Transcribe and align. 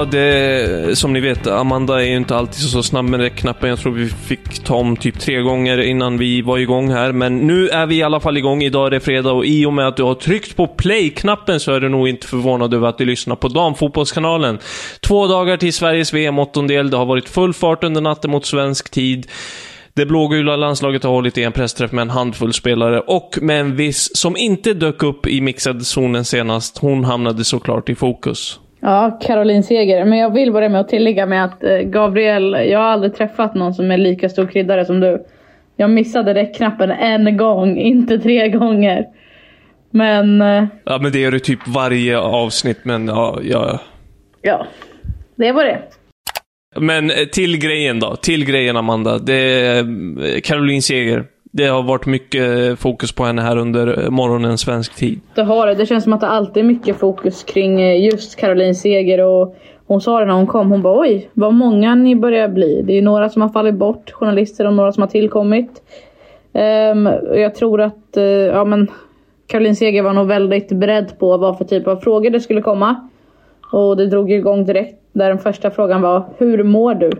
Ja, 0.00 0.06
det, 0.06 0.98
som 0.98 1.12
ni 1.12 1.20
vet, 1.20 1.46
Amanda 1.46 2.02
är 2.02 2.06
ju 2.06 2.16
inte 2.16 2.36
alltid 2.36 2.70
så 2.70 2.82
snabb 2.82 3.04
med 3.04 3.20
räckknappen. 3.20 3.68
Jag 3.68 3.78
tror 3.78 3.92
vi 3.92 4.08
fick 4.08 4.64
ta 4.64 4.74
om 4.74 4.96
typ 4.96 5.20
tre 5.20 5.40
gånger 5.40 5.80
innan 5.80 6.18
vi 6.18 6.42
var 6.42 6.58
igång 6.58 6.90
här. 6.90 7.12
Men 7.12 7.38
nu 7.38 7.68
är 7.68 7.86
vi 7.86 7.96
i 7.96 8.02
alla 8.02 8.20
fall 8.20 8.36
igång. 8.36 8.62
Idag 8.62 8.86
är 8.86 8.90
det 8.90 9.00
fredag 9.00 9.32
och 9.32 9.46
i 9.46 9.66
och 9.66 9.72
med 9.72 9.88
att 9.88 9.96
du 9.96 10.02
har 10.02 10.14
tryckt 10.14 10.56
på 10.56 10.66
play-knappen 10.66 11.60
så 11.60 11.72
är 11.72 11.80
du 11.80 11.88
nog 11.88 12.08
inte 12.08 12.26
förvånad 12.26 12.74
över 12.74 12.88
att 12.88 12.98
du 12.98 13.04
lyssnar 13.04 13.36
på 13.36 13.48
Damfotbollskanalen. 13.48 14.58
Två 15.00 15.26
dagar 15.26 15.56
till 15.56 15.72
Sveriges 15.72 16.14
VM-åttondel. 16.14 16.90
Det 16.90 16.96
har 16.96 17.06
varit 17.06 17.28
full 17.28 17.54
fart 17.54 17.84
under 17.84 18.00
natten 18.00 18.30
mot 18.30 18.46
svensk 18.46 18.90
tid. 18.90 19.26
Det 19.94 20.06
blågula 20.06 20.56
landslaget 20.56 21.02
har 21.02 21.10
hållit 21.10 21.38
i 21.38 21.42
en 21.42 21.52
pressträff 21.52 21.92
med 21.92 22.02
en 22.02 22.10
handfull 22.10 22.52
spelare 22.52 23.00
och 23.00 23.38
med 23.42 23.60
en 23.60 23.76
viss 23.76 24.16
som 24.16 24.36
inte 24.36 24.74
dök 24.74 25.02
upp 25.02 25.26
i 25.26 25.40
mixade 25.40 25.84
zonen 25.84 26.24
senast. 26.24 26.78
Hon 26.78 27.04
hamnade 27.04 27.44
såklart 27.44 27.88
i 27.88 27.94
fokus. 27.94 28.60
Ja, 28.80 29.18
Caroline 29.22 29.62
Seger. 29.62 30.04
Men 30.04 30.18
jag 30.18 30.34
vill 30.34 30.52
börja 30.52 30.68
med 30.68 30.80
att 30.80 30.88
tillägga 30.88 31.26
med 31.26 31.44
att 31.44 31.64
eh, 31.64 31.78
Gabriel, 31.78 32.52
jag 32.52 32.78
har 32.78 32.86
aldrig 32.86 33.14
träffat 33.14 33.54
någon 33.54 33.74
som 33.74 33.90
är 33.90 33.98
lika 33.98 34.28
stor 34.28 34.46
kryddare 34.46 34.84
som 34.84 35.00
du. 35.00 35.24
Jag 35.76 35.90
missade 35.90 36.34
räckknappen 36.34 36.90
en 36.90 37.36
gång, 37.36 37.78
inte 37.78 38.18
tre 38.18 38.48
gånger. 38.48 39.06
Men... 39.90 40.40
eh, 40.42 40.64
Ja, 40.84 40.98
men 41.02 41.12
det 41.12 41.18
gör 41.18 41.30
du 41.32 41.38
typ 41.38 41.68
varje 41.68 42.18
avsnitt, 42.18 42.78
men 42.82 43.06
ja, 43.08 43.38
ja. 43.42 43.80
Ja, 44.42 44.66
det 45.36 45.52
var 45.52 45.64
det. 45.64 45.78
Men 46.76 47.10
eh, 47.10 47.16
till 47.32 47.58
grejen 47.58 48.00
då. 48.00 48.16
Till 48.16 48.44
grejen 48.44 48.76
Amanda. 48.76 49.18
Det 49.18 49.34
är 49.34 50.40
Caroline 50.40 50.82
Seger. 50.82 51.24
Det 51.50 51.66
har 51.66 51.82
varit 51.82 52.06
mycket 52.06 52.78
fokus 52.78 53.12
på 53.12 53.24
henne 53.24 53.42
här 53.42 53.56
under 53.56 54.10
morgonen 54.10 54.58
svensk 54.58 54.94
tid. 54.96 55.20
Det 55.34 55.42
har 55.42 55.66
det. 55.66 55.74
Det 55.74 55.86
känns 55.86 56.04
som 56.04 56.12
att 56.12 56.20
det 56.20 56.26
alltid 56.26 56.62
är 56.62 56.66
mycket 56.66 56.96
fokus 56.96 57.42
kring 57.42 57.80
eh, 57.80 58.04
just 58.04 58.36
Caroline 58.36 58.74
Seger. 58.74 59.24
Och 59.24 59.56
hon 59.86 60.00
sa 60.00 60.20
det 60.20 60.26
när 60.26 60.34
hon 60.34 60.46
kom. 60.46 60.70
Hon 60.70 60.82
bara 60.82 61.00
oj, 61.00 61.30
vad 61.34 61.54
många 61.54 61.94
ni 61.94 62.16
börjar 62.16 62.48
bli. 62.48 62.82
Det 62.82 62.98
är 62.98 63.02
några 63.02 63.28
som 63.28 63.42
har 63.42 63.48
fallit 63.48 63.74
bort, 63.74 64.10
journalister 64.10 64.66
och 64.66 64.72
några 64.72 64.92
som 64.92 65.00
har 65.00 65.08
tillkommit. 65.08 65.82
Um, 66.52 67.06
och 67.06 67.40
jag 67.40 67.54
tror 67.54 67.80
att 67.80 68.16
uh, 68.16 68.24
ja, 68.24 68.64
men 68.64 68.90
Caroline 69.46 69.76
Seger 69.76 70.02
var 70.02 70.12
nog 70.12 70.26
väldigt 70.26 70.68
beredd 70.68 71.18
på 71.18 71.36
vad 71.36 71.58
för 71.58 71.64
typ 71.64 71.86
av 71.86 71.96
frågor 71.96 72.30
det 72.30 72.40
skulle 72.40 72.62
komma. 72.62 73.08
Och 73.72 73.96
det 73.96 74.06
drog 74.06 74.32
igång 74.32 74.64
direkt 74.64 74.96
där 75.12 75.28
den 75.28 75.38
första 75.38 75.70
frågan 75.70 76.02
var 76.02 76.24
Hur 76.38 76.62
mår 76.62 76.94
du? 76.94 77.10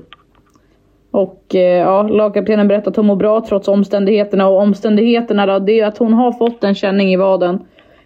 Och 1.10 1.54
eh, 1.54 1.78
ja, 1.78 2.03
lagkaptenen 2.03 2.69
berättar 2.69 2.91
att 2.91 2.97
hon 2.97 3.06
mår 3.06 3.16
bra 3.16 3.44
trots 3.48 3.69
omständigheterna. 3.69 4.48
Och 4.48 4.59
omständigheterna 4.59 5.47
då, 5.47 5.59
det 5.59 5.81
är 5.81 5.87
att 5.87 5.98
hon 5.98 6.12
har 6.12 6.32
fått 6.32 6.65
en 6.65 6.75
känning 6.75 7.12
i 7.12 7.16
vaden. 7.16 7.65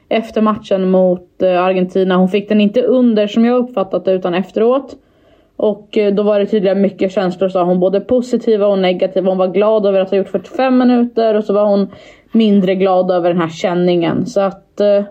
Efter 0.08 0.40
matchen 0.40 0.90
mot 0.90 1.42
eh, 1.42 1.62
Argentina. 1.62 2.16
Hon 2.16 2.28
fick 2.28 2.48
den 2.48 2.60
inte 2.60 2.82
under 2.82 3.26
som 3.26 3.44
jag 3.44 3.58
uppfattat 3.58 4.04
det 4.04 4.12
utan 4.12 4.34
efteråt. 4.34 4.96
Och 5.56 5.98
eh, 5.98 6.14
då 6.14 6.22
var 6.22 6.38
det 6.38 6.46
tydligen 6.46 6.80
mycket 6.80 7.12
känslor 7.12 7.48
sa 7.48 7.64
hon. 7.64 7.80
Både 7.80 8.00
positiva 8.00 8.66
och 8.66 8.78
negativa. 8.78 9.28
Hon 9.28 9.38
var 9.38 9.48
glad 9.48 9.86
över 9.86 10.00
att 10.00 10.10
ha 10.10 10.16
gjort 10.16 10.28
45 10.28 10.78
minuter. 10.78 11.34
Och 11.34 11.44
så 11.44 11.52
var 11.52 11.66
hon 11.66 11.88
mindre 12.32 12.74
glad 12.74 13.10
över 13.10 13.28
den 13.28 13.40
här 13.40 13.48
känningen. 13.48 14.26
Så 14.26 14.40
att... 14.40 14.80
Eh, 14.80 15.02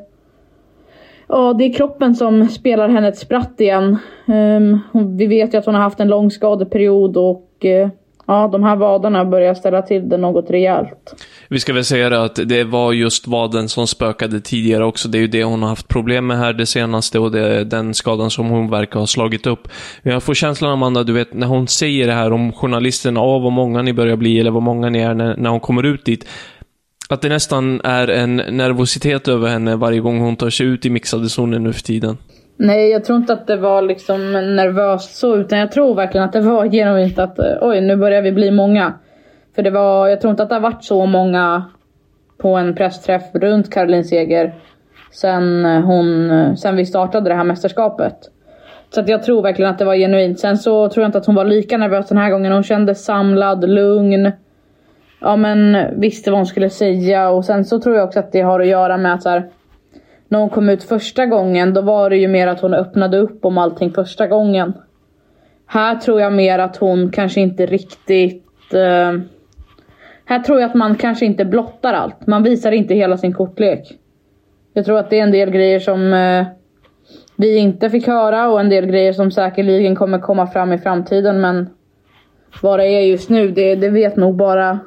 Ja, 1.27 1.53
det 1.53 1.63
är 1.63 1.73
kroppen 1.73 2.15
som 2.15 2.47
spelar 2.47 2.89
henne 2.89 3.07
ett 3.07 3.17
spratt 3.17 3.61
igen. 3.61 3.97
Um, 4.27 4.79
vi 5.17 5.27
vet 5.27 5.53
ju 5.53 5.57
att 5.57 5.65
hon 5.65 5.75
har 5.75 5.81
haft 5.81 5.99
en 5.99 6.07
lång 6.07 6.31
skadeperiod 6.31 7.17
och 7.17 7.52
Eh, 7.65 7.89
ja, 8.27 8.49
de 8.51 8.63
här 8.63 8.75
vaderna 8.75 9.25
börjar 9.25 9.53
ställa 9.53 9.81
till 9.81 10.09
det 10.09 10.17
något 10.17 10.49
rejält. 10.49 11.15
Vi 11.49 11.59
ska 11.59 11.73
väl 11.73 11.85
säga 11.85 12.09
det 12.09 12.23
att 12.23 12.39
det 12.45 12.63
var 12.63 12.93
just 12.93 13.27
vaden 13.27 13.69
som 13.69 13.87
spökade 13.87 14.41
tidigare 14.41 14.85
också. 14.85 15.09
Det 15.09 15.17
är 15.17 15.19
ju 15.19 15.27
det 15.27 15.43
hon 15.43 15.61
har 15.61 15.69
haft 15.69 15.87
problem 15.87 16.27
med 16.27 16.37
här 16.37 16.53
det 16.53 16.65
senaste 16.65 17.19
och 17.19 17.31
det 17.31 17.47
är 17.47 17.65
den 17.65 17.93
skadan 17.93 18.31
som 18.31 18.49
hon 18.49 18.69
verkar 18.69 18.99
ha 18.99 19.07
slagit 19.07 19.47
upp. 19.47 19.67
Men 20.03 20.13
Jag 20.13 20.23
får 20.23 20.33
känslan 20.33 20.71
Amanda, 20.71 21.03
du 21.03 21.13
vet 21.13 21.33
när 21.33 21.47
hon 21.47 21.67
säger 21.67 22.07
det 22.07 22.13
här 22.13 22.33
om 22.33 22.53
journalisterna, 22.53 23.19
av 23.19 23.41
vad 23.41 23.51
många 23.51 23.81
ni 23.81 23.93
börjar 23.93 24.15
bli 24.15 24.39
eller 24.39 24.51
vad 24.51 24.63
många 24.63 24.89
ni 24.89 24.99
är 24.99 25.13
när, 25.13 25.37
när 25.37 25.49
hon 25.49 25.59
kommer 25.59 25.83
ut 25.83 26.05
dit. 26.05 26.27
Att 27.09 27.21
det 27.21 27.29
nästan 27.29 27.81
är 27.83 28.07
en 28.07 28.35
nervositet 28.35 29.27
över 29.27 29.49
henne 29.49 29.75
varje 29.75 29.99
gång 29.99 30.19
hon 30.19 30.35
tar 30.35 30.49
sig 30.49 30.65
ut 30.65 30.85
i 30.85 30.89
mixade 30.89 31.29
zonen 31.29 31.63
nu 31.63 31.73
för 31.73 31.81
tiden. 31.81 32.17
Nej, 32.57 32.89
jag 32.89 33.03
tror 33.03 33.17
inte 33.17 33.33
att 33.33 33.47
det 33.47 33.55
var 33.55 33.81
liksom 33.81 34.31
nervöst 34.31 35.15
så, 35.15 35.35
utan 35.35 35.59
jag 35.59 35.71
tror 35.71 35.95
verkligen 35.95 36.25
att 36.25 36.33
det 36.33 36.41
var 36.41 36.67
genuint 36.67 37.19
att 37.19 37.39
oj, 37.61 37.81
nu 37.81 37.95
börjar 37.95 38.21
vi 38.21 38.31
bli 38.31 38.51
många. 38.51 38.93
För 39.55 39.63
det 39.63 39.69
var, 39.69 40.07
jag 40.07 40.21
tror 40.21 40.31
inte 40.31 40.43
att 40.43 40.49
det 40.49 40.55
har 40.55 40.61
varit 40.61 40.83
så 40.83 41.05
många 41.05 41.63
på 42.37 42.55
en 42.55 42.75
pressträff 42.75 43.23
runt 43.33 43.73
Caroline 43.73 44.03
Seger 44.03 44.53
sen, 45.13 45.65
eh, 45.65 45.81
hon, 45.81 46.31
eh, 46.31 46.53
sen 46.55 46.75
vi 46.75 46.85
startade 46.85 47.29
det 47.29 47.35
här 47.35 47.43
mästerskapet. 47.43 48.17
Så 48.89 49.01
att 49.01 49.09
jag 49.09 49.23
tror 49.23 49.41
verkligen 49.41 49.71
att 49.71 49.79
det 49.79 49.85
var 49.85 49.95
genuint. 49.95 50.39
Sen 50.39 50.57
så 50.57 50.89
tror 50.89 51.03
jag 51.03 51.07
inte 51.07 51.17
att 51.17 51.25
hon 51.25 51.35
var 51.35 51.45
lika 51.45 51.77
nervös 51.77 52.07
den 52.07 52.17
här 52.17 52.31
gången. 52.31 52.51
Hon 52.51 52.63
kände 52.63 52.95
samlad, 52.95 53.69
lugn. 53.69 54.31
Ja 55.21 55.35
men 55.35 55.77
visste 55.99 56.31
vad 56.31 56.39
hon 56.39 56.45
skulle 56.45 56.69
säga 56.69 57.29
och 57.29 57.45
sen 57.45 57.65
så 57.65 57.79
tror 57.79 57.95
jag 57.95 58.05
också 58.05 58.19
att 58.19 58.31
det 58.31 58.41
har 58.41 58.59
att 58.59 58.67
göra 58.67 58.97
med 58.97 59.13
att 59.13 59.23
så 59.23 59.29
här, 59.29 59.49
när 60.33 60.39
hon 60.39 60.49
kom 60.49 60.69
ut 60.69 60.83
första 60.83 61.25
gången 61.25 61.73
då 61.73 61.81
var 61.81 62.09
det 62.09 62.17
ju 62.17 62.27
mer 62.27 62.47
att 62.47 62.61
hon 62.61 62.73
öppnade 62.73 63.17
upp 63.17 63.45
om 63.45 63.57
allting 63.57 63.91
första 63.91 64.27
gången. 64.27 64.73
Här 65.65 65.95
tror 65.95 66.21
jag 66.21 66.33
mer 66.33 66.59
att 66.59 66.77
hon 66.77 67.11
kanske 67.11 67.41
inte 67.41 67.65
riktigt... 67.65 68.73
Eh, 68.73 69.13
här 70.25 70.39
tror 70.45 70.59
jag 70.59 70.69
att 70.69 70.75
man 70.75 70.95
kanske 70.95 71.25
inte 71.25 71.45
blottar 71.45 71.93
allt. 71.93 72.27
Man 72.27 72.43
visar 72.43 72.71
inte 72.71 72.93
hela 72.93 73.17
sin 73.17 73.33
kortlek. 73.33 73.97
Jag 74.73 74.85
tror 74.85 74.99
att 74.99 75.09
det 75.09 75.19
är 75.19 75.23
en 75.23 75.31
del 75.31 75.51
grejer 75.51 75.79
som 75.79 76.13
eh, 76.13 76.45
vi 77.35 77.57
inte 77.57 77.89
fick 77.89 78.07
höra 78.07 78.49
och 78.49 78.59
en 78.59 78.69
del 78.69 78.85
grejer 78.85 79.13
som 79.13 79.31
säkerligen 79.31 79.95
kommer 79.95 80.19
komma 80.19 80.47
fram 80.47 80.73
i 80.73 80.77
framtiden 80.77 81.41
men 81.41 81.69
vad 82.61 82.79
det 82.79 82.87
är 82.87 83.01
just 83.01 83.29
nu 83.29 83.51
det, 83.51 83.75
det 83.75 83.89
vet 83.89 84.15
nog 84.15 84.35
bara 84.35 84.79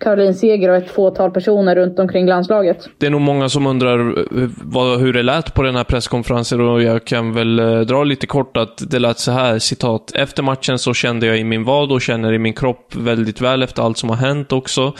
Caroline 0.00 0.34
Seger 0.34 0.68
och 0.68 0.76
ett 0.76 0.90
fåtal 0.90 1.30
personer 1.30 1.76
runt 1.76 1.98
omkring 1.98 2.26
landslaget. 2.26 2.88
Det 2.98 3.06
är 3.06 3.10
nog 3.10 3.20
många 3.20 3.48
som 3.48 3.66
undrar 3.66 3.98
eh, 3.98 4.48
vad, 4.62 5.00
hur 5.00 5.12
det 5.12 5.22
lät 5.22 5.54
på 5.54 5.62
den 5.62 5.76
här 5.76 5.84
presskonferensen 5.84 6.60
och 6.60 6.82
jag 6.82 7.04
kan 7.04 7.32
väl 7.32 7.58
eh, 7.58 7.80
dra 7.80 8.04
lite 8.04 8.26
kort 8.26 8.56
att 8.56 8.90
det 8.90 8.98
lät 8.98 9.18
så 9.18 9.32
här, 9.32 9.58
citat. 9.58 10.12
Efter 10.14 10.42
matchen 10.42 10.78
så 10.78 10.94
kände 10.94 11.26
jag 11.26 11.38
i 11.38 11.44
min 11.44 11.64
vad 11.64 11.92
och 11.92 12.00
känner 12.00 12.32
i 12.32 12.38
min 12.38 12.54
kropp 12.54 12.94
väldigt 12.96 13.40
väl 13.40 13.62
efter 13.62 13.82
allt 13.82 13.98
som 13.98 14.08
har 14.08 14.16
hänt 14.16 14.52
också. 14.52 14.92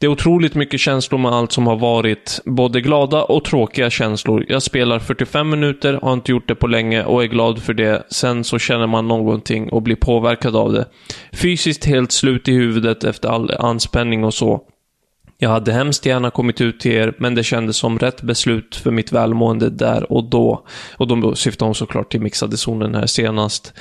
Det 0.00 0.06
är 0.06 0.10
otroligt 0.10 0.54
mycket 0.54 0.80
känslor 0.80 1.18
med 1.18 1.32
allt 1.32 1.52
som 1.52 1.66
har 1.66 1.76
varit. 1.76 2.40
Både 2.44 2.80
glada 2.80 3.22
och 3.22 3.44
tråkiga 3.44 3.90
känslor. 3.90 4.44
Jag 4.48 4.62
spelar 4.62 4.98
45 4.98 5.50
minuter, 5.50 5.98
har 6.02 6.12
inte 6.12 6.32
gjort 6.32 6.48
det 6.48 6.54
på 6.54 6.66
länge 6.66 7.04
och 7.04 7.22
är 7.22 7.26
glad 7.26 7.62
för 7.62 7.74
det. 7.74 8.02
Sen 8.10 8.44
så 8.44 8.58
känner 8.58 8.86
man 8.86 9.08
någonting 9.08 9.68
och 9.68 9.82
blir 9.82 9.96
påverkad 9.96 10.56
av 10.56 10.72
det. 10.72 10.86
Fysiskt 11.32 11.84
helt 11.84 12.12
slut 12.12 12.48
i 12.48 12.52
huvudet 12.52 13.04
efter 13.04 13.28
all 13.28 13.50
anspänning 13.50 14.24
och 14.24 14.34
så. 14.34 14.62
Jag 15.38 15.50
hade 15.50 15.72
hemskt 15.72 16.06
gärna 16.06 16.30
kommit 16.30 16.60
ut 16.60 16.80
till 16.80 16.92
er, 16.92 17.14
men 17.18 17.34
det 17.34 17.44
kändes 17.44 17.76
som 17.76 17.98
rätt 17.98 18.22
beslut 18.22 18.76
för 18.76 18.90
mitt 18.90 19.12
välmående 19.12 19.70
där 19.70 20.12
och 20.12 20.24
då. 20.24 20.66
Och 20.96 21.08
då 21.08 21.34
syftar 21.34 21.66
hon 21.66 21.74
såklart 21.74 22.10
till 22.10 22.20
mixade 22.20 22.56
zonen 22.56 22.94
här 22.94 23.06
senast. 23.06 23.74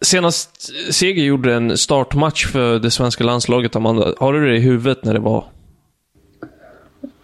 Senast 0.00 0.72
Seger 0.92 1.24
gjorde 1.24 1.54
en 1.54 1.78
startmatch 1.78 2.46
för 2.46 2.78
det 2.78 2.90
svenska 2.90 3.24
landslaget, 3.24 3.76
Amanda. 3.76 4.14
Har 4.18 4.32
du 4.32 4.50
det 4.50 4.56
i 4.56 4.60
huvudet 4.60 5.04
när 5.04 5.14
det 5.14 5.20
var? 5.20 5.44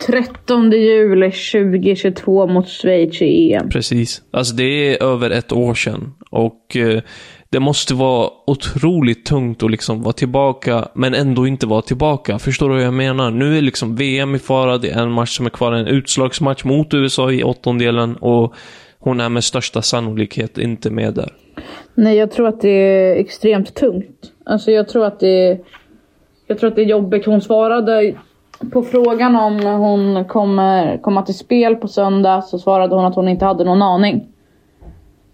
13 0.07 0.71
juli 0.73 1.31
2022 1.31 2.47
mot 2.47 2.69
Schweiz 2.69 3.23
i 3.23 3.53
EM. 3.53 3.69
Precis. 3.69 4.23
Alltså 4.31 4.55
det 4.55 4.65
är 4.65 5.03
över 5.03 5.31
ett 5.31 5.53
år 5.53 5.75
sedan. 5.75 6.15
Och 6.31 6.77
eh, 6.77 7.03
det 7.51 7.61
måste 7.61 7.95
vara 7.95 8.31
otroligt 8.47 9.27
tungt 9.27 9.63
att 9.63 9.71
liksom 9.71 10.03
vara 10.03 10.13
tillbaka, 10.13 10.89
men 10.95 11.15
ändå 11.15 11.47
inte 11.47 11.67
vara 11.67 11.83
tillbaka. 11.83 12.39
Förstår 12.39 12.69
du 12.69 12.75
vad 12.75 12.85
jag 12.85 12.95
menar? 12.95 13.31
Nu 13.31 13.59
är 13.59 13.63
liksom 13.63 13.97
VM 13.97 14.35
i 14.35 14.39
fara, 14.39 14.79
det 14.79 14.91
är 14.91 15.03
en 15.03 15.13
match 15.13 15.37
som 15.37 15.47
är 15.47 15.51
kvar, 15.51 15.73
en 15.73 15.87
utslagsmatch 15.87 16.65
mot 16.65 16.95
USA 16.95 17.33
i 17.33 17.45
åttondelen 17.45 18.17
och 18.17 18.55
hon 18.99 19.21
är 19.21 19.29
med 19.29 19.45
största 19.45 19.83
sannolikhet 19.83 20.59
inte 20.59 20.91
med 20.91 21.15
där. 21.15 21.33
Nej, 21.99 22.17
jag 22.17 22.31
tror 22.31 22.49
att 22.49 22.61
det 22.61 22.69
är 22.69 23.17
extremt 23.17 23.75
tungt. 23.75 24.33
Alltså 24.45 24.71
jag 24.71 24.89
tror 24.89 25.07
att 25.07 25.21
det 25.21 25.49
är, 25.49 25.59
jag 26.47 26.59
tror 26.59 26.69
att 26.69 26.77
det 26.77 26.83
är 26.83 26.87
jobbigt. 26.87 27.27
Hon 27.27 27.41
svarade 27.41 28.15
på 28.73 28.83
frågan 28.83 29.37
om 29.37 29.61
hon 29.61 30.25
kommer 30.25 30.99
komma 30.99 31.23
till 31.23 31.39
spel 31.39 31.77
på 31.77 31.89
söndag 31.89 32.43
så 32.43 32.59
svarade 32.59 32.95
hon 32.95 33.05
att 33.05 33.15
hon 33.15 33.29
inte 33.29 33.45
hade 33.45 33.65
någon 33.65 33.83
aning. 33.83 34.27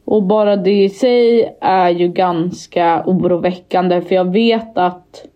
Och 0.05 0.23
bara 0.23 0.57
det 0.57 0.83
i 0.83 0.89
sig 0.89 1.57
är 1.61 1.91
ju 1.91 2.09
ganska 2.09 3.03
oroväckande 3.07 4.01
för 4.01 4.15
jag 4.15 4.33
vet 4.33 4.79
att 4.79 5.27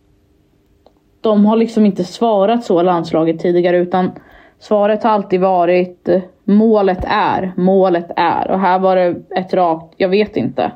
de 1.21 1.47
har 1.47 1.57
liksom 1.57 1.87
inte 1.87 2.05
svarat 2.05 2.65
så 2.65 2.83
landslaget 2.83 3.41
tidigare 3.41 3.79
utan 3.79 4.11
svaret 4.59 5.03
har 5.03 5.11
alltid 5.11 5.41
varit 5.41 6.09
målet 6.45 7.05
är, 7.09 7.53
målet 7.57 8.11
är 8.17 8.51
och 8.51 8.61
här 8.61 8.79
var 8.79 8.97
det 8.97 9.17
ett 9.31 9.55
rakt, 9.55 9.95
jag 9.97 10.09
vet 10.09 10.37
inte. 10.37 10.73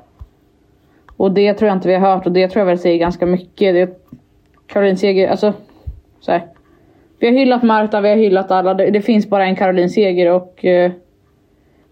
Och 1.20 1.32
det 1.32 1.54
tror 1.54 1.68
jag 1.68 1.76
inte 1.76 1.88
vi 1.88 1.94
har 1.94 2.14
hört 2.14 2.26
och 2.26 2.32
det 2.32 2.48
tror 2.48 2.60
jag 2.60 2.66
väl 2.66 2.78
säger 2.78 2.98
ganska 2.98 3.26
mycket. 3.26 3.74
Det, 3.74 3.90
Caroline 4.66 4.96
Seger, 4.96 5.28
alltså 5.28 5.52
så 6.20 6.32
här. 6.32 6.46
Vi 7.18 7.26
har 7.26 7.34
hyllat 7.34 7.62
Marta, 7.62 8.00
vi 8.00 8.08
har 8.08 8.16
hyllat 8.16 8.50
alla. 8.50 8.74
Det, 8.74 8.90
det 8.90 9.02
finns 9.02 9.28
bara 9.28 9.46
en 9.46 9.56
Caroline 9.56 9.90
Seger 9.90 10.32
och 10.32 10.64
eh, 10.64 10.92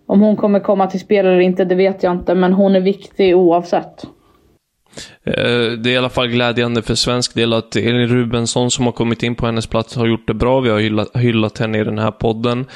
om 0.07 0.21
hon 0.21 0.37
kommer 0.37 0.61
komma 0.61 0.87
till 0.87 1.01
spel 1.01 1.27
eller 1.27 1.41
inte, 1.41 1.65
det 1.65 1.75
vet 1.75 2.03
jag 2.03 2.13
inte. 2.13 2.35
Men 2.35 2.53
hon 2.53 2.77
är 2.77 2.81
viktig 2.81 3.37
oavsett. 3.37 4.05
Eh, 5.25 5.73
det 5.83 5.91
är 5.91 5.95
i 5.95 5.97
alla 5.97 6.09
fall 6.09 6.29
glädjande 6.29 6.83
för 6.83 6.95
svensk 6.95 7.35
del 7.35 7.53
att 7.53 7.77
Elin 7.77 8.09
Rubensson 8.09 8.71
som 8.71 8.85
har 8.85 8.93
kommit 8.93 9.23
in 9.23 9.35
på 9.35 9.47
hennes 9.47 9.67
plats 9.67 9.97
har 9.97 10.07
gjort 10.07 10.27
det 10.27 10.35
bra. 10.35 10.61
Vi 10.61 10.71
har 10.71 10.79
hyllat, 10.79 11.17
hyllat 11.17 11.59
henne 11.59 11.79
i 11.79 11.85
den 11.85 11.99
här 11.99 12.11
podden. 12.11 12.67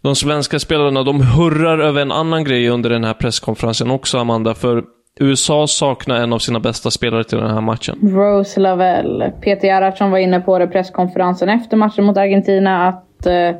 De 0.00 0.16
svenska 0.16 0.58
spelarna, 0.58 1.02
de 1.02 1.20
hurrar 1.20 1.78
över 1.78 2.02
en 2.02 2.12
annan 2.12 2.44
grej 2.44 2.68
under 2.68 2.90
den 2.90 3.04
här 3.04 3.14
presskonferensen 3.14 3.90
också, 3.90 4.18
Amanda. 4.18 4.54
För 4.54 4.84
USA 5.20 5.66
saknar 5.66 6.16
en 6.16 6.32
av 6.32 6.38
sina 6.38 6.60
bästa 6.60 6.90
spelare 6.90 7.24
till 7.24 7.38
den 7.38 7.50
här 7.50 7.60
matchen. 7.60 7.98
Rose 8.02 8.60
Lavelle. 8.60 9.32
Peter 9.40 9.68
Gerhardsson 9.68 10.10
var 10.10 10.18
inne 10.18 10.40
på 10.40 10.58
det 10.58 10.66
presskonferensen 10.66 11.48
efter 11.48 11.76
matchen 11.76 12.04
mot 12.04 12.16
Argentina 12.16 12.88
att 12.88 13.26
uh, 13.26 13.56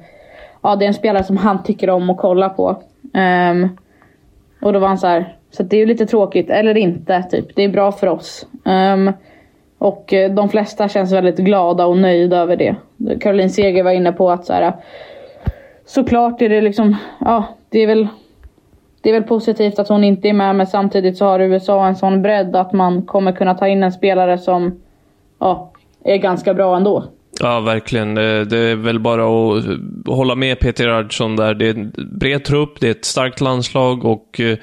ja, 0.62 0.76
det 0.76 0.84
är 0.84 0.86
en 0.86 0.94
spelare 0.94 1.24
som 1.24 1.36
han 1.36 1.62
tycker 1.62 1.90
om 1.90 2.10
att 2.10 2.18
kolla 2.18 2.48
på. 2.48 2.82
Um, 3.14 3.76
och 4.60 4.72
då 4.72 4.78
var 4.78 4.88
han 4.88 4.98
så 4.98 5.06
här, 5.06 5.36
så 5.50 5.62
det 5.62 5.76
är 5.76 5.80
ju 5.80 5.86
lite 5.86 6.06
tråkigt, 6.06 6.50
eller 6.50 6.76
inte, 6.76 7.22
typ. 7.22 7.56
Det 7.56 7.64
är 7.64 7.68
bra 7.68 7.92
för 7.92 8.06
oss. 8.06 8.46
Um, 8.64 9.12
och 9.78 10.12
eh, 10.12 10.30
de 10.30 10.48
flesta 10.48 10.88
känns 10.88 11.12
väldigt 11.12 11.36
glada 11.36 11.86
och 11.86 11.98
nöjda 11.98 12.36
över 12.36 12.56
det. 12.56 12.76
Caroline 13.20 13.50
Seger 13.50 13.82
var 13.82 13.90
inne 13.90 14.12
på 14.12 14.30
att 14.30 14.46
så 14.46 14.52
här, 14.52 14.62
eh, 14.62 14.72
såklart 15.86 16.42
är 16.42 16.48
det 16.48 16.60
liksom, 16.60 16.96
ja, 17.20 17.44
det 17.68 17.78
är 17.78 17.86
väl 17.86 18.08
det 19.00 19.08
är 19.08 19.12
väl 19.12 19.23
positivt 19.23 19.79
att 19.79 19.88
hon 19.88 20.05
inte 20.05 20.29
är 20.29 20.32
med, 20.32 20.56
men 20.56 20.67
samtidigt 20.67 21.17
så 21.17 21.25
har 21.25 21.41
USA 21.41 21.87
en 21.87 21.97
sån 21.97 22.23
bredd 22.23 22.56
att 22.56 22.73
man 22.73 23.02
kommer 23.02 23.32
kunna 23.32 23.55
ta 23.55 23.69
in 23.69 23.82
en 23.82 23.93
spelare 23.93 24.38
som 24.38 24.81
ja, 25.38 25.73
är 26.05 26.17
ganska 26.17 26.55
bra 26.55 26.76
ändå. 26.76 27.05
Ja, 27.41 27.61
verkligen. 27.61 28.14
Det 28.14 28.58
är 28.58 28.76
väl 28.76 29.00
bara 29.00 29.23
att 29.25 29.64
hålla 30.06 30.35
med 30.35 30.58
Peter 30.61 30.88
Ardsson 30.88 31.37
där. 31.37 31.55
Det 31.55 31.67
är 31.67 31.75
en 31.75 31.93
bred 32.12 32.44
trupp, 32.44 32.81
det 32.81 32.87
är 32.87 32.91
ett 32.91 33.05
starkt 33.05 33.41
landslag 33.41 34.05
och 34.05 34.41
eh, 34.41 34.58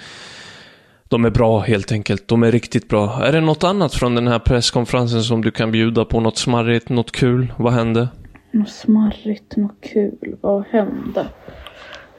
de 1.10 1.26
är 1.26 1.30
bra 1.30 1.60
helt 1.60 1.92
enkelt. 1.92 2.28
De 2.28 2.44
är 2.44 2.52
riktigt 2.52 2.88
bra. 2.88 3.24
Är 3.24 3.32
det 3.32 3.42
något 3.42 3.64
annat 3.64 3.94
från 3.94 4.16
den 4.16 4.28
här 4.28 4.40
presskonferensen 4.40 5.24
som 5.24 5.42
du 5.42 5.52
kan 5.52 5.72
bjuda 5.72 6.06
på? 6.06 6.20
Något 6.20 6.38
smarrigt, 6.38 6.90
något 6.90 7.12
kul? 7.12 7.54
Vad 7.58 7.74
hände? 7.74 8.08
Något 8.52 8.70
smarrigt, 8.70 9.56
något 9.56 9.82
kul. 9.82 10.36
Vad 10.42 10.64
hände? 10.72 11.28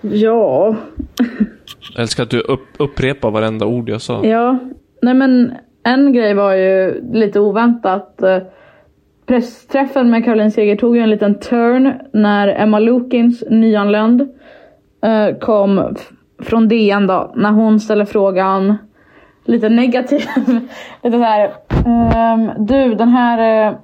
Ja. 0.00 0.76
Jag 1.94 2.02
älskar 2.02 2.22
att 2.22 2.30
du 2.30 2.40
upp, 2.40 2.66
upprepar 2.76 3.30
varenda 3.30 3.66
ord 3.66 3.88
jag 3.88 4.00
sa. 4.00 4.24
Ja. 4.24 4.58
Nej 5.02 5.14
men 5.14 5.52
en 5.82 6.12
grej 6.12 6.34
var 6.34 6.54
ju 6.54 7.02
lite 7.12 7.40
oväntat. 7.40 8.22
Pressträffen 9.26 10.10
med 10.10 10.24
Caroline 10.24 10.50
Seger 10.50 10.76
tog 10.76 10.96
ju 10.96 11.02
en 11.02 11.10
liten 11.10 11.40
turn 11.40 11.92
när 12.12 12.48
Emma 12.48 12.78
Lukins, 12.78 13.44
nyanländ, 13.50 14.20
eh, 15.02 15.38
kom 15.40 15.94
från 16.42 16.68
DN 16.68 17.06
då. 17.06 17.32
När 17.36 17.50
hon 17.50 17.80
ställer 17.80 18.04
frågan 18.04 18.76
lite 19.44 19.68
negativ. 19.68 20.20
lite 21.02 21.18
så 21.18 21.22
här. 21.22 21.52
Ehm, 21.86 22.50
du 22.58 22.94
den 22.94 23.08
här, 23.08 23.68
eh, 23.68 23.74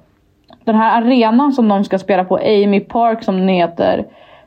den 0.63 0.75
här 0.75 1.01
arenan 1.01 1.51
som 1.51 1.67
de 1.67 1.83
ska 1.83 1.97
spela 1.97 2.25
på, 2.25 2.37
Amy 2.37 2.79
Park 2.79 3.23
som 3.23 3.37
den 3.37 3.47
heter. 3.47 4.05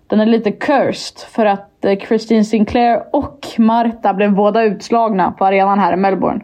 Den 0.08 0.20
är 0.20 0.26
lite 0.26 0.52
cursed 0.52 1.18
för 1.28 1.46
att 1.46 1.84
eh, 1.84 1.98
Christine 1.98 2.44
Sinclair 2.44 3.02
och 3.12 3.46
Marta 3.58 4.14
blev 4.14 4.34
båda 4.34 4.62
utslagna 4.62 5.30
på 5.32 5.44
arenan 5.44 5.78
här 5.78 5.92
i 5.92 5.96
Melbourne. 5.96 6.40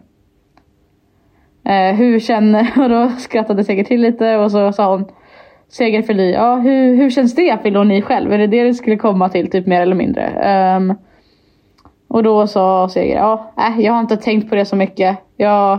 Eh, 1.64 1.96
hur 1.96 2.20
känner... 2.20 2.72
Och 2.82 2.88
då 2.88 3.08
skrattade 3.08 3.64
Seger 3.64 3.84
till 3.84 4.00
lite 4.00 4.36
och 4.36 4.50
så 4.50 4.72
sa 4.72 4.90
hon 4.90 5.04
Seger 5.68 6.02
Feli, 6.02 6.32
ja 6.32 6.54
hur, 6.56 6.96
hur 6.96 7.10
känns 7.10 7.34
det 7.34 7.62
fyller 7.62 7.84
ni 7.84 8.02
själv? 8.02 8.32
Är 8.32 8.38
det 8.38 8.46
det 8.46 8.64
det 8.64 8.74
skulle 8.74 8.96
komma 8.96 9.28
till 9.28 9.50
typ 9.50 9.66
mer 9.66 9.80
eller 9.80 9.96
mindre? 9.96 10.76
Um, 10.76 10.94
och 12.08 12.22
då 12.22 12.46
sa 12.46 12.88
Seger, 12.88 13.16
ja 13.16 13.52
äh, 13.58 13.80
jag 13.80 13.92
har 13.92 14.00
inte 14.00 14.16
tänkt 14.16 14.48
på 14.48 14.54
det 14.54 14.64
så 14.64 14.76
mycket. 14.76 15.18
Jag... 15.36 15.78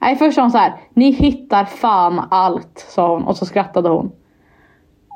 Nej 0.00 0.16
först 0.16 0.34
sa 0.34 0.42
hon 0.42 0.50
så 0.50 0.58
här, 0.58 0.72
ni 0.94 1.10
hittar 1.10 1.64
fan 1.64 2.22
allt 2.30 2.86
sa 2.88 3.12
hon 3.12 3.22
och 3.22 3.36
så 3.36 3.46
skrattade 3.46 3.88
hon. 3.88 4.10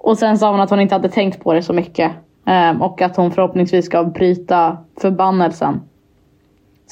Och 0.03 0.19
sen 0.19 0.39
sa 0.39 0.51
hon 0.51 0.61
att 0.61 0.71
hon 0.71 0.81
inte 0.81 0.95
hade 0.95 1.09
tänkt 1.09 1.43
på 1.43 1.53
det 1.53 1.63
så 1.63 1.73
mycket. 1.73 2.13
Um, 2.47 2.83
och 2.83 3.03
att 3.03 3.17
hon 3.17 3.31
förhoppningsvis 3.31 3.87
ska 3.87 4.05
bryta 4.05 4.77
förbannelsen. 5.01 5.81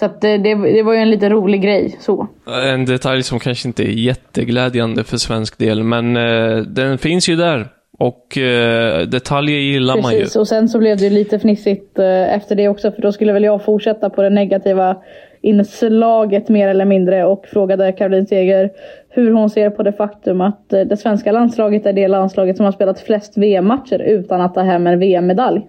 Så 0.01 0.09
det, 0.21 0.39
det, 0.39 0.55
det, 0.55 0.83
var 0.83 0.93
ju 0.93 0.99
en 0.99 1.11
lite 1.11 1.29
rolig 1.29 1.63
grej 1.63 1.97
så. 2.01 2.27
En 2.73 2.85
detalj 2.85 3.23
som 3.23 3.39
kanske 3.39 3.69
inte 3.69 3.83
är 3.83 3.93
jätteglädjande 3.93 5.05
för 5.05 5.17
svensk 5.17 5.59
del, 5.59 5.83
men 5.83 6.17
uh, 6.17 6.63
den 6.63 6.99
finns 6.99 7.29
ju 7.29 7.37
där. 7.37 7.69
Och 7.99 8.37
uh, 8.37 9.07
detaljer 9.07 9.59
gillar 9.59 9.95
Precis, 9.95 10.05
man 10.05 10.13
ju. 10.13 10.21
Precis, 10.21 10.37
och 10.37 10.49
sen 10.49 10.69
så 10.69 10.79
blev 10.79 10.97
det 10.97 11.05
ju 11.05 11.11
lite 11.11 11.39
fnissigt 11.39 11.99
uh, 11.99 12.35
efter 12.35 12.55
det 12.55 12.69
också, 12.69 12.93
för 12.93 13.03
då 13.03 13.13
skulle 13.13 13.33
väl 13.33 13.45
jag 13.45 13.65
fortsätta 13.65 14.11
på 14.11 14.23
det 14.23 14.31
negativa 14.31 14.97
inslaget 15.43 16.49
mer 16.49 16.69
eller 16.69 16.85
mindre 16.85 17.25
och 17.25 17.47
frågade 17.47 17.93
Caroline 17.93 18.27
Seger 18.27 18.71
hur 19.09 19.33
hon 19.33 19.51
ser 19.51 19.71
på 19.71 19.83
det 19.83 19.93
faktum 19.93 20.41
att 20.41 20.69
det 20.69 21.01
svenska 21.01 21.33
landslaget 21.33 21.87
är 21.87 21.93
det 21.93 22.09
landslaget 22.09 22.57
som 22.57 22.65
har 22.65 22.73
spelat 22.73 23.01
flest 23.01 23.39
VM-matcher 23.39 23.99
utan 23.99 24.41
att 24.41 24.55
ta 24.55 24.61
hem 24.63 24.87
en 24.87 24.99
VM-medalj. 24.99 25.61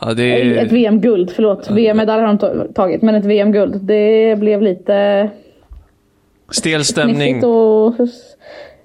Ja, 0.00 0.14
det. 0.14 0.58
Ett 0.58 0.72
VM-guld, 0.72 1.30
förlåt. 1.30 1.70
VM-medalj 1.70 2.22
har 2.22 2.34
de 2.34 2.72
tagit, 2.72 3.02
men 3.02 3.14
ett 3.14 3.24
VM-guld. 3.24 3.80
Det 3.82 4.38
blev 4.38 4.62
lite... 4.62 5.30
Stel 6.50 6.84
stämning. 6.84 7.44
Och... 7.44 7.94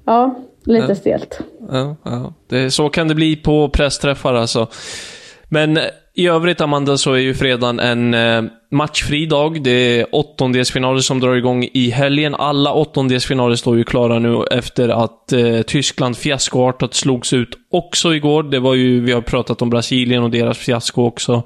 Ja, 0.06 0.36
lite 0.66 0.86
ja. 0.90 0.96
stelt. 0.96 1.40
Ja, 1.72 1.96
ja. 2.04 2.34
Det, 2.48 2.72
så 2.72 2.90
kan 2.90 3.08
det 3.08 3.16
bli 3.16 3.36
på 3.36 3.70
pressträffar 3.70 4.34
alltså. 4.34 4.68
Men 5.50 5.80
i 6.14 6.28
övrigt, 6.28 6.62
Amanda, 6.62 6.98
så 6.98 7.14
är 7.14 7.20
ju 7.20 7.34
fredagen 7.34 7.80
en 7.80 8.14
eh, 8.14 8.44
matchfri 8.72 9.26
dag. 9.26 9.64
Det 9.64 9.72
är 9.72 10.16
åttondelsfinaler 10.16 11.00
som 11.00 11.20
drar 11.20 11.36
igång 11.36 11.70
i 11.74 11.90
helgen. 11.90 12.36
Alla 12.36 12.74
åttondelsfinaler 12.74 13.56
står 13.56 13.78
ju 13.78 13.84
klara 13.84 14.20
nu 14.20 14.44
efter 14.52 14.90
att 14.90 15.34
eh, 15.34 15.62
Tyskland 15.62 16.18
fiaskoartat 16.18 16.94
slogs 16.94 17.34
ut 17.34 17.50
också 17.72 18.16
igår. 18.16 18.44
Det 18.44 18.60
var 18.60 18.74
ju, 18.74 19.02
vi 19.02 19.12
har 19.12 19.22
pratat 19.22 19.62
om 19.62 19.70
Brasilien 19.70 20.24
och 20.24 20.32
deras 20.32 20.58
fiasko 20.58 21.06
också. 21.06 21.44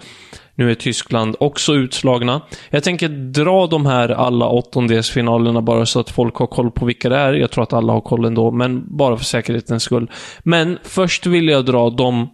Nu 0.55 0.72
är 0.72 0.75
Tyskland 0.75 1.36
också 1.39 1.74
utslagna. 1.74 2.41
Jag 2.69 2.84
tänker 2.84 3.10
dra 3.10 3.67
de 3.67 3.86
här 3.86 4.10
alla 4.10 4.48
åttondelsfinalerna 4.48 5.62
bara 5.62 5.86
så 5.86 6.00
att 6.00 6.10
folk 6.10 6.36
har 6.36 6.48
koll 6.48 6.72
på 6.72 6.86
vilka 6.86 7.10
det 7.10 7.17
är. 7.17 7.34
Jag 7.34 7.51
tror 7.51 7.63
att 7.63 7.74
alla 7.74 7.93
har 7.93 8.01
koll 8.01 8.25
ändå, 8.25 8.51
men 8.51 8.98
bara 8.98 9.17
för 9.17 9.25
säkerhetens 9.25 9.84
skull. 9.84 10.12
Men 10.43 10.77
först 10.84 11.25
vill 11.25 11.48
jag 11.48 11.65
dra 11.65 11.89
de 11.89 12.29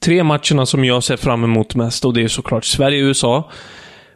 tre 0.00 0.22
matcherna 0.24 0.66
som 0.66 0.84
jag 0.84 1.02
ser 1.02 1.16
fram 1.16 1.44
emot 1.44 1.74
mest 1.74 2.04
och 2.04 2.14
det 2.14 2.22
är 2.22 2.28
såklart 2.28 2.64
Sverige-USA. 2.64 3.50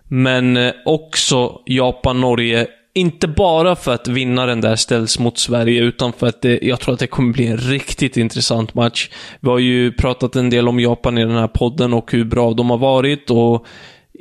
Men 0.08 0.56
eh, 0.56 0.72
också 0.84 1.60
Japan-Norge 1.66 2.66
Inte 2.94 3.28
bara 3.28 3.76
för 3.76 3.94
att 3.94 4.08
vinnaren 4.08 4.60
där 4.60 4.76
ställs 4.76 5.18
mot 5.18 5.38
Sverige, 5.38 5.82
utan 5.82 6.12
för 6.12 6.26
att 6.26 6.42
det, 6.42 6.58
jag 6.62 6.80
tror 6.80 6.94
att 6.94 7.00
det 7.00 7.06
kommer 7.06 7.32
bli 7.32 7.46
en 7.46 7.56
riktigt 7.56 8.16
intressant 8.16 8.74
match. 8.74 9.10
Vi 9.40 9.48
har 9.48 9.58
ju 9.58 9.92
pratat 9.92 10.36
en 10.36 10.50
del 10.50 10.68
om 10.68 10.80
Japan 10.80 11.18
i 11.18 11.24
den 11.24 11.36
här 11.36 11.48
podden 11.48 11.92
och 11.94 12.12
hur 12.12 12.24
bra 12.24 12.52
de 12.52 12.70
har 12.70 12.78
varit 12.78 13.30
och 13.30 13.66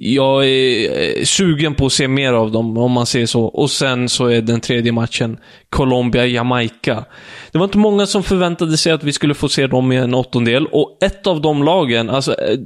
jag 0.02 0.46
är 0.46 0.90
eh, 1.20 1.24
sugen 1.24 1.76
på 1.76 1.86
att 1.86 1.92
se 1.92 2.08
mer 2.08 2.34
av 2.34 2.52
dem, 2.52 2.78
om 2.78 2.92
man 2.92 3.06
säger 3.06 3.26
så. 3.26 3.46
Och 3.46 3.70
sen 3.70 4.10
så 4.10 4.26
är 4.26 4.42
den 4.42 4.60
tredje 4.60 4.92
matchen 4.92 5.38
Colombia-Jamaica. 5.70 7.06
Det 7.52 7.58
var 7.58 7.66
inte 7.66 7.78
många 7.78 8.06
som 8.06 8.24
förväntade 8.24 8.78
sig 8.78 8.92
att 8.92 9.04
vi 9.04 9.12
skulle 9.12 9.34
få 9.34 9.50
se 9.50 9.68
dem 9.68 9.92
i 9.92 9.96
en 9.98 10.14
åttondel. 10.14 10.68
Och 10.68 10.98
ett 11.02 11.28
av 11.28 11.42
de 11.42 11.64
lagen, 11.64 12.10
alltså, 12.10 12.32
eh, 12.32 12.58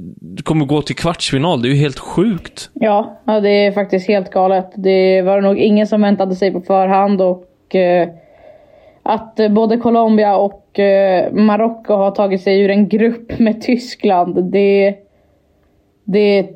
kommer 0.42 0.66
gå 0.66 0.82
till 0.82 0.96
kvartsfinal. 0.96 1.62
Det 1.62 1.68
är 1.68 1.70
ju 1.70 1.76
helt 1.76 1.98
sjukt. 1.98 2.70
Ja, 2.74 3.20
det 3.42 3.50
är 3.50 3.72
faktiskt 3.72 4.08
helt 4.08 4.30
galet. 4.30 4.72
Det 4.76 5.22
var 5.22 5.40
nog 5.40 5.58
ingen 5.58 5.86
som 5.86 6.02
väntade 6.02 6.36
sig 6.36 6.52
på 6.52 6.60
förhand. 6.60 7.20
Och 7.22 7.74
eh, 7.74 8.08
att 9.02 9.40
både 9.50 9.76
Colombia 9.76 10.36
och 10.36 10.78
eh, 10.78 11.32
Marocko 11.32 11.94
har 11.94 12.10
tagit 12.10 12.42
sig 12.42 12.60
ur 12.60 12.70
en 12.70 12.88
grupp 12.88 13.38
med 13.38 13.62
Tyskland, 13.62 14.52
det... 14.52 14.96
Det 16.06 16.48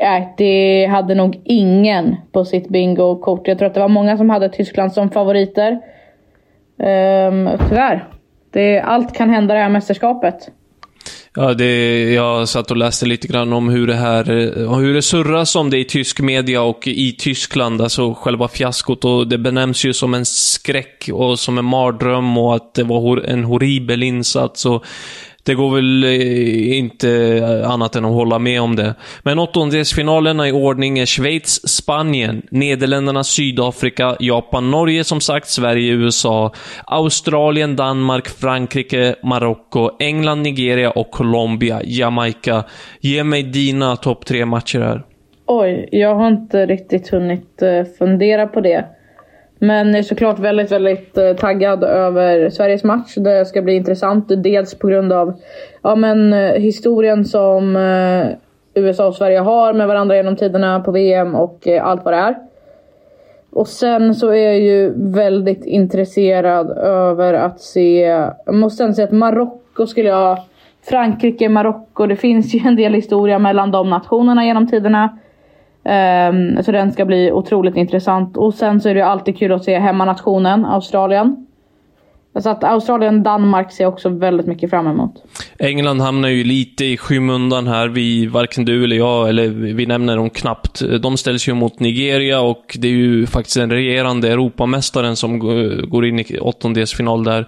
äh, 0.00 0.22
det 0.36 0.86
hade 0.86 1.14
nog 1.14 1.40
ingen 1.44 2.16
på 2.32 2.44
sitt 2.44 2.68
bingo-kort. 2.68 3.48
Jag 3.48 3.58
tror 3.58 3.68
att 3.68 3.74
det 3.74 3.80
var 3.80 3.88
många 3.88 4.16
som 4.16 4.30
hade 4.30 4.48
Tyskland 4.48 4.92
som 4.92 5.10
favoriter. 5.10 5.72
Um, 6.76 7.50
tyvärr. 7.68 8.08
Det, 8.52 8.80
allt 8.80 9.14
kan 9.14 9.30
hända 9.30 9.54
det 9.54 9.60
här 9.60 9.68
mästerskapet. 9.68 10.50
Ja, 11.34 11.54
det, 11.54 12.12
jag 12.12 12.48
satt 12.48 12.70
och 12.70 12.76
läste 12.76 13.06
lite 13.06 13.28
grann 13.28 13.52
om 13.52 13.68
hur 13.68 13.86
det 13.86 13.94
här, 13.94 14.30
eh, 14.30 14.74
hur 14.74 14.94
det 14.94 15.02
surras 15.02 15.56
om 15.56 15.70
det 15.70 15.78
i 15.78 15.84
tysk 15.84 16.20
media 16.20 16.62
och 16.62 16.86
i 16.86 17.12
Tyskland, 17.12 17.82
alltså 17.82 18.14
själva 18.14 18.48
fiaskot. 18.48 19.04
Och 19.04 19.28
det 19.28 19.38
benämns 19.38 19.84
ju 19.84 19.92
som 19.92 20.14
en 20.14 20.24
skräck 20.24 21.10
och 21.12 21.38
som 21.38 21.58
en 21.58 21.64
mardröm 21.64 22.38
och 22.38 22.56
att 22.56 22.74
det 22.74 22.84
var 22.84 23.18
en 23.18 23.44
horribel 23.44 24.02
insats. 24.02 24.66
Och 24.66 24.84
det 25.44 25.54
går 25.54 25.74
väl 25.74 26.04
eh, 26.04 26.78
inte 26.78 27.10
eh, 27.10 27.70
annat 27.70 27.96
än 27.96 28.04
att 28.04 28.12
hålla 28.12 28.38
med 28.38 28.62
om 28.62 28.76
det. 28.76 28.94
Men 29.22 29.38
åttondelsfinalerna 29.38 30.48
i 30.48 30.52
ordning 30.52 30.98
är 30.98 31.06
Schweiz, 31.06 31.68
Spanien, 31.68 32.42
Nederländerna, 32.50 33.24
Sydafrika, 33.24 34.16
Japan, 34.20 34.70
Norge 34.70 35.04
som 35.04 35.20
sagt, 35.20 35.48
Sverige, 35.48 35.92
USA, 35.92 36.52
Australien, 36.84 37.76
Danmark, 37.76 38.28
Frankrike, 38.28 39.14
Marocko, 39.22 39.90
England, 39.98 40.42
Nigeria 40.42 40.90
och 40.90 41.10
Colombia, 41.10 41.80
Jamaica. 41.84 42.64
Ge 43.00 43.24
mig 43.24 43.42
dina 43.42 43.96
topp 43.96 44.26
tre 44.26 44.46
matcher 44.46 44.78
här. 44.78 45.04
Oj, 45.46 45.88
jag 45.92 46.14
har 46.14 46.28
inte 46.28 46.66
riktigt 46.66 47.08
hunnit 47.08 47.62
eh, 47.62 47.84
fundera 47.98 48.46
på 48.46 48.60
det. 48.60 48.84
Men 49.62 49.94
är 49.94 50.02
såklart 50.02 50.38
väldigt, 50.38 50.72
väldigt 50.72 51.18
eh, 51.18 51.32
taggad 51.32 51.84
över 51.84 52.50
Sveriges 52.50 52.84
match. 52.84 53.14
Det 53.14 53.46
ska 53.46 53.62
bli 53.62 53.74
intressant. 53.74 54.24
Dels 54.28 54.74
på 54.74 54.86
grund 54.86 55.12
av 55.12 55.40
ja, 55.82 55.94
men, 55.94 56.32
eh, 56.32 56.52
historien 56.52 57.24
som 57.24 57.76
eh, 57.76 58.26
USA 58.74 59.06
och 59.06 59.14
Sverige 59.14 59.38
har 59.38 59.72
med 59.72 59.88
varandra 59.88 60.16
genom 60.16 60.36
tiderna 60.36 60.80
på 60.80 60.90
VM 60.90 61.34
och 61.34 61.68
eh, 61.68 61.86
allt 61.86 62.04
vad 62.04 62.14
det 62.14 62.18
är. 62.18 62.36
Och 63.50 63.68
sen 63.68 64.14
så 64.14 64.28
är 64.28 64.44
jag 64.44 64.60
ju 64.60 64.92
väldigt 64.96 65.64
intresserad 65.64 66.70
över 66.78 67.34
att 67.34 67.60
se, 67.60 68.00
jag 68.46 68.54
måste 68.54 68.84
ändå 68.84 68.94
säga 68.94 69.06
att 69.06 69.12
Marocko 69.12 69.86
skulle 69.86 70.08
jag, 70.08 70.38
Frankrike, 70.82 71.48
Marocko, 71.48 72.06
det 72.06 72.16
finns 72.16 72.54
ju 72.54 72.60
en 72.68 72.76
del 72.76 72.94
historia 72.94 73.38
mellan 73.38 73.70
de 73.70 73.90
nationerna 73.90 74.44
genom 74.44 74.68
tiderna. 74.68 75.18
Um, 75.84 76.62
så 76.62 76.72
den 76.72 76.92
ska 76.92 77.04
bli 77.04 77.32
otroligt 77.32 77.76
intressant. 77.76 78.36
Och 78.36 78.54
sen 78.54 78.80
så 78.80 78.88
är 78.88 78.94
det 78.94 79.06
alltid 79.06 79.38
kul 79.38 79.52
att 79.52 79.64
se 79.64 79.78
hemmanationen 79.78 80.64
Australien. 80.64 81.46
Så 82.38 82.50
att 82.50 82.64
Australien, 82.64 83.22
Danmark 83.22 83.72
ser 83.72 83.84
jag 83.84 83.92
också 83.92 84.08
väldigt 84.08 84.46
mycket 84.46 84.70
fram 84.70 84.86
emot. 84.86 85.24
England 85.58 86.00
hamnar 86.00 86.28
ju 86.28 86.44
lite 86.44 86.84
i 86.84 86.96
skymundan 86.96 87.66
här. 87.66 87.88
Vi, 87.88 88.26
varken 88.26 88.64
du 88.64 88.84
eller 88.84 88.96
jag, 88.96 89.28
eller 89.28 89.48
vi 89.48 89.86
nämner 89.86 90.16
dem 90.16 90.30
knappt. 90.30 90.82
De 91.02 91.16
ställs 91.16 91.48
ju 91.48 91.54
mot 91.54 91.80
Nigeria 91.80 92.40
och 92.40 92.76
det 92.78 92.88
är 92.88 92.92
ju 92.92 93.26
faktiskt 93.26 93.56
den 93.56 93.70
regerande 93.70 94.32
Europamästaren 94.32 95.16
som 95.16 95.38
går 95.88 96.06
in 96.06 96.18
i 96.18 96.38
åttondelsfinal 96.40 97.24
där. 97.24 97.46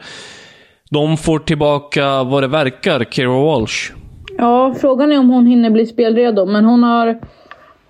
De 0.90 1.16
får 1.16 1.38
tillbaka, 1.38 2.22
vad 2.22 2.42
det 2.42 2.48
verkar, 2.48 3.04
Kira 3.04 3.44
Walsh. 3.44 3.92
Ja, 4.38 4.74
frågan 4.80 5.12
är 5.12 5.18
om 5.18 5.30
hon 5.30 5.46
hinner 5.46 5.70
bli 5.70 5.86
spelredo, 5.86 6.46
men 6.46 6.64
hon 6.64 6.82
har 6.82 7.20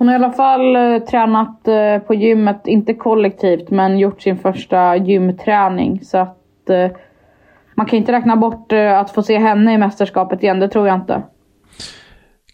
hon 0.03 0.09
har 0.09 0.15
i 0.15 0.25
alla 0.25 0.33
fall 0.33 0.77
eh, 0.77 0.99
tränat 0.99 1.69
eh, 1.69 1.99
på 2.07 2.15
gymmet, 2.15 2.67
inte 2.67 2.95
kollektivt, 2.95 3.71
men 3.71 3.99
gjort 3.99 4.23
sin 4.23 4.39
första 4.39 4.97
gymträning. 4.97 6.05
Så 6.05 6.19
att 6.19 6.71
eh, 6.71 6.91
man 7.75 7.87
kan 7.87 7.99
inte 7.99 8.13
räkna 8.13 8.37
bort 8.37 8.73
eh, 8.73 8.99
att 8.99 9.11
få 9.11 9.23
se 9.23 9.39
henne 9.39 9.75
i 9.75 9.79
mästerskapet 9.79 10.43
igen, 10.43 10.61
det 10.61 10.69
tror 10.69 10.89
jag 10.89 10.97
inte. 10.97 11.23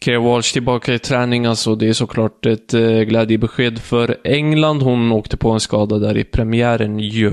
Kira 0.01 0.21
Walsh 0.21 0.53
tillbaka 0.53 0.95
i 0.95 0.99
träning 0.99 1.47
alltså. 1.47 1.75
Det 1.75 1.89
är 1.89 1.93
såklart 1.93 2.47
ett 2.47 2.75
eh, 2.75 2.81
glädjebesked 2.81 3.79
för 3.79 4.17
England. 4.25 4.83
Hon 4.83 5.13
åkte 5.13 5.37
på 5.37 5.51
en 5.51 5.61
skada 5.61 5.99
där 5.99 6.17
i 6.17 6.25
premiären 6.25 6.99
ju. 6.99 7.33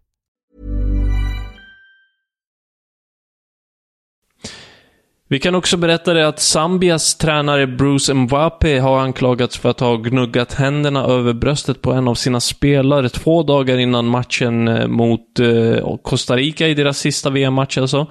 Vi 5.31 5.39
kan 5.39 5.55
också 5.55 5.77
berätta 5.77 6.13
det 6.13 6.27
att 6.27 6.39
Zambias 6.39 7.15
tränare 7.15 7.67
Bruce 7.67 8.13
Mwape 8.13 8.79
har 8.79 8.99
anklagats 8.99 9.57
för 9.57 9.69
att 9.69 9.79
ha 9.79 9.95
gnuggat 9.95 10.53
händerna 10.53 11.05
över 11.05 11.33
bröstet 11.33 11.81
på 11.81 11.91
en 11.91 12.07
av 12.07 12.15
sina 12.15 12.39
spelare 12.39 13.09
två 13.09 13.43
dagar 13.43 13.77
innan 13.77 14.05
matchen 14.05 14.67
eh, 14.67 14.87
mot 14.87 15.39
eh, 15.39 15.97
Costa 16.01 16.35
Rica 16.35 16.67
i 16.67 16.73
deras 16.73 16.97
sista 16.97 17.29
VM-match 17.29 17.77
alltså. 17.77 18.07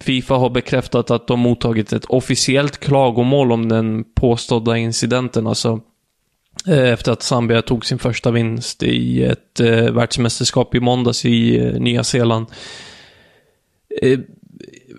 Fifa 0.00 0.34
har 0.34 0.50
bekräftat 0.50 1.10
att 1.10 1.26
de 1.26 1.40
mottagit 1.40 1.92
ett 1.92 2.04
officiellt 2.04 2.78
klagomål 2.78 3.52
om 3.52 3.68
den 3.68 4.04
påstådda 4.14 4.76
incidenten, 4.76 5.46
alltså 5.46 5.80
eh, 6.66 6.92
efter 6.92 7.12
att 7.12 7.22
Zambia 7.22 7.62
tog 7.62 7.86
sin 7.86 7.98
första 7.98 8.30
vinst 8.30 8.82
i 8.82 9.24
ett 9.24 9.60
eh, 9.60 9.92
världsmästerskap 9.92 10.74
i 10.74 10.80
måndags 10.80 11.24
i 11.24 11.58
eh, 11.58 11.80
Nya 11.80 12.04
Zeeland. 12.04 12.46
Eh, 14.02 14.18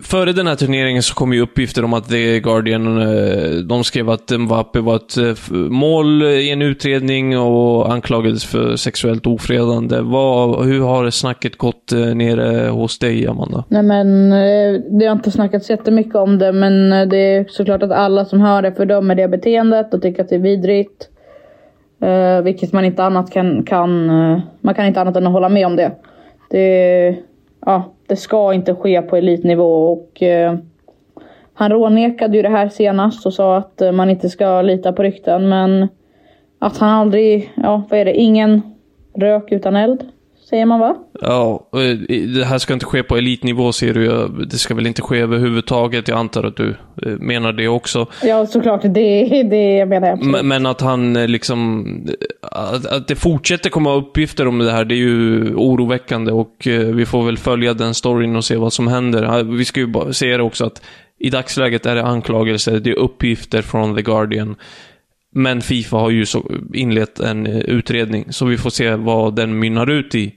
Före 0.02 0.32
den 0.32 0.46
här 0.46 0.54
turneringen 0.54 1.02
så 1.02 1.14
kom 1.14 1.32
ju 1.32 1.40
uppgifter 1.40 1.84
om 1.84 1.94
att 1.94 2.08
The 2.08 2.40
Guardian, 2.40 2.98
eh, 2.98 3.50
de 3.50 3.84
skrev 3.84 4.10
att 4.10 4.30
Mbappé 4.30 4.80
var 4.80 4.96
ett 4.96 5.16
eh, 5.16 5.56
mål 5.56 6.22
i 6.22 6.50
en 6.50 6.62
utredning 6.62 7.38
och 7.38 7.92
anklagades 7.92 8.44
för 8.44 8.76
sexuellt 8.76 9.26
ofredande. 9.26 10.00
Vad, 10.00 10.66
hur 10.66 10.80
har 10.80 11.10
snacket 11.10 11.56
gått 11.56 11.92
eh, 11.92 12.14
nere 12.14 12.68
hos 12.68 12.98
dig, 12.98 13.26
Amanda? 13.26 13.64
Nej 13.68 13.82
men, 13.82 14.30
det 14.98 15.06
har 15.06 15.12
inte 15.12 15.30
snackats 15.30 15.70
jättemycket 15.70 16.14
om 16.14 16.38
det, 16.38 16.52
men 16.52 16.90
det 17.08 17.18
är 17.18 17.46
såklart 17.48 17.82
att 17.82 17.92
alla 17.92 18.24
som 18.24 18.40
hör 18.40 18.62
det 18.62 18.72
fördömer 18.72 19.14
det 19.14 19.28
beteendet 19.28 19.94
och 19.94 20.02
tycker 20.02 20.22
att 20.22 20.28
det 20.28 20.34
är 20.34 20.40
vidrigt. 20.40 21.08
vilket 22.44 22.72
man 22.72 22.84
inte 22.84 23.04
annat 23.04 23.30
kan, 23.30 23.62
kan, 23.62 24.06
man 24.60 24.74
kan 24.74 24.86
inte 24.86 25.00
annat 25.00 25.16
än 25.16 25.26
att 25.26 25.32
hålla 25.32 25.48
med 25.48 25.66
om 25.66 25.76
det. 25.76 25.92
Det 26.50 27.16
ja, 27.66 27.95
det 28.08 28.16
ska 28.16 28.54
inte 28.54 28.74
ske 28.74 29.02
på 29.02 29.16
elitnivå 29.16 29.92
och 29.92 30.22
eh, 30.22 30.54
han 31.54 31.70
rånekade 31.70 32.36
ju 32.36 32.42
det 32.42 32.48
här 32.48 32.68
senast 32.68 33.26
och 33.26 33.32
sa 33.32 33.56
att 33.56 33.80
eh, 33.80 33.92
man 33.92 34.10
inte 34.10 34.28
ska 34.28 34.62
lita 34.62 34.92
på 34.92 35.02
rykten 35.02 35.48
men 35.48 35.88
att 36.58 36.78
han 36.78 36.88
aldrig, 36.88 37.52
ja 37.56 37.82
vad 37.90 38.00
är 38.00 38.04
det, 38.04 38.14
ingen 38.14 38.62
rök 39.14 39.52
utan 39.52 39.76
eld. 39.76 40.04
Säger 40.48 40.66
man 40.66 40.80
va? 40.80 40.96
Ja, 41.20 41.68
det 42.34 42.44
här 42.44 42.58
ska 42.58 42.74
inte 42.74 42.86
ske 42.86 43.02
på 43.02 43.16
elitnivå 43.16 43.72
ser 43.72 43.94
du. 43.94 44.28
Det 44.50 44.58
ska 44.58 44.74
väl 44.74 44.86
inte 44.86 45.02
ske 45.02 45.18
överhuvudtaget. 45.18 46.08
Jag 46.08 46.18
antar 46.18 46.44
att 46.44 46.56
du 46.56 46.68
eh, 47.02 47.12
menar 47.18 47.52
det 47.52 47.68
också. 47.68 48.06
Ja, 48.22 48.46
såklart. 48.46 48.82
Det, 48.82 48.88
det 49.50 49.86
menar 49.86 50.06
jag 50.06 50.18
absolut. 50.18 50.44
Men 50.44 50.66
att 50.66 50.80
han 50.80 51.16
eh, 51.16 51.28
liksom... 51.28 51.86
Att 52.90 53.08
det 53.08 53.16
fortsätter 53.16 53.70
komma 53.70 53.94
uppgifter 53.94 54.48
om 54.48 54.58
det 54.58 54.72
här, 54.72 54.84
det 54.84 54.94
är 54.94 54.96
ju 54.96 55.54
oroväckande 55.54 56.32
och 56.32 56.66
eh, 56.66 56.80
vi 56.80 57.06
får 57.06 57.24
väl 57.24 57.38
följa 57.38 57.74
den 57.74 57.94
storyn 57.94 58.36
och 58.36 58.44
se 58.44 58.56
vad 58.56 58.72
som 58.72 58.88
händer. 58.88 59.42
Vi 59.42 59.64
ska 59.64 59.80
ju 59.80 60.12
se 60.12 60.36
det 60.36 60.42
också 60.42 60.64
att 60.66 60.82
i 61.18 61.30
dagsläget 61.30 61.86
är 61.86 61.94
det 61.94 62.04
anklagelser, 62.04 62.80
det 62.80 62.90
är 62.90 62.98
uppgifter 62.98 63.62
från 63.62 63.96
The 63.96 64.02
Guardian. 64.02 64.56
Men 65.36 65.62
Fifa 65.62 65.96
har 65.96 66.10
ju 66.10 66.26
inlett 66.74 67.20
en 67.20 67.46
eh, 67.46 67.56
utredning, 67.56 68.32
så 68.32 68.44
vi 68.44 68.58
får 68.58 68.70
se 68.70 68.94
vad 68.94 69.36
den 69.36 69.58
mynnar 69.58 69.90
ut 69.90 70.14
i. 70.14 70.32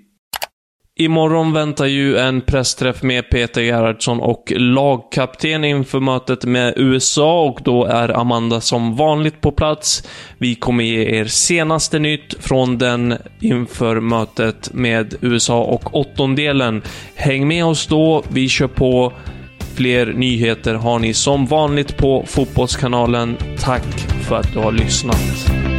Imorgon 0.96 1.54
väntar 1.54 1.86
ju 1.86 2.18
en 2.18 2.42
pressträff 2.42 3.04
med 3.04 3.30
Peter 3.30 3.62
Gerhardsson 3.62 4.20
och 4.20 4.54
lagkapten 4.56 5.64
inför 5.64 6.00
mötet 6.00 6.46
med 6.46 6.74
USA 6.78 7.44
och 7.44 7.60
då 7.64 7.86
är 7.86 8.20
Amanda 8.20 8.62
som 8.62 8.96
vanligt 8.96 9.42
på 9.42 9.52
plats. 9.52 10.08
Vi 10.38 10.56
kommer 10.56 10.84
ge 10.84 11.20
er 11.20 11.26
senaste 11.26 12.00
nytt 12.00 12.36
från 12.40 12.78
den 12.78 13.14
inför 13.40 14.00
mötet 14.00 14.74
med 14.74 15.16
USA 15.22 15.64
och 15.64 15.96
åttondelen. 15.96 16.82
Häng 17.16 17.48
med 17.48 17.66
oss 17.66 17.88
då, 17.88 18.24
vi 18.30 18.50
kör 18.50 18.68
på. 18.68 19.14
Fler 19.76 20.14
nyheter 20.14 20.76
har 20.76 21.00
ni 21.00 21.14
som 21.14 21.46
vanligt 21.46 21.98
på 21.98 22.24
Fotbollskanalen. 22.28 23.38
Tack 23.60 24.00
för 24.28 24.36
att 24.36 24.54
du 24.54 24.60
har 24.60 24.72
lyssnat. 24.72 25.79